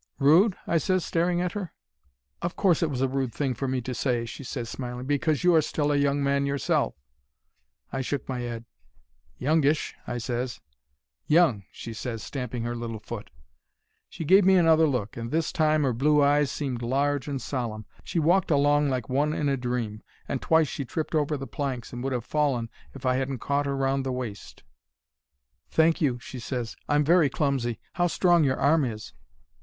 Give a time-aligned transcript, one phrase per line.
[0.17, 1.73] "'Rude?' I ses, staring at her.
[2.41, 5.43] "'Of course it was a rude thing for me to say,' she ses, smiling; 'because
[5.43, 6.95] you are still a young man yourself.'
[7.93, 8.65] "I shook my 'ead.
[9.37, 10.59] 'Youngish,' I ses.
[11.27, 13.29] "'Young!' she ses, stamping 'er little foot.
[14.09, 17.85] "She gave me another look, and this time 'er blue eyes seemed large and solemn.
[18.03, 21.93] She walked along like one in a dream, and twice she tripped over the planks
[21.93, 24.63] and would 'ave fallen if I hadn't caught 'er round the waist.
[25.69, 26.75] "'Thank you,' she ses.
[26.89, 27.79] 'I'm very clumsy.
[27.93, 29.13] How strong your arm is!'